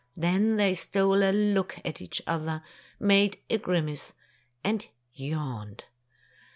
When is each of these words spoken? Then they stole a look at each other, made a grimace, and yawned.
Then 0.15 0.55
they 0.55 0.73
stole 0.73 1.21
a 1.21 1.29
look 1.31 1.77
at 1.85 2.01
each 2.01 2.23
other, 2.25 2.63
made 2.99 3.37
a 3.51 3.59
grimace, 3.59 4.15
and 4.63 4.87
yawned. 5.13 5.83